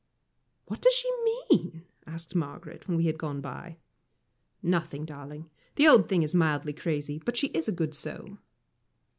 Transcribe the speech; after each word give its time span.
"What 0.65 0.81
does 0.81 0.93
she 0.95 1.11
mean?" 1.47 1.83
asked 2.07 2.33
Margaret, 2.33 2.87
when 2.87 2.97
we 2.97 3.05
had 3.05 3.19
gone 3.19 3.39
by. 3.39 3.77
"Nothing, 4.63 5.05
darling. 5.05 5.51
The 5.75 5.87
old 5.87 6.09
thing 6.09 6.23
is 6.23 6.33
mildly 6.33 6.73
crazy, 6.73 7.21
but 7.23 7.37
she 7.37 7.49
is 7.49 7.67
a 7.67 7.71
good 7.71 7.93
soul." 7.93 8.39